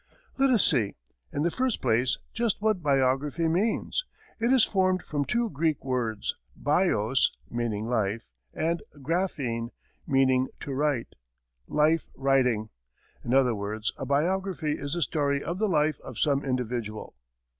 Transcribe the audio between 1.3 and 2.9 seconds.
in the first place, just what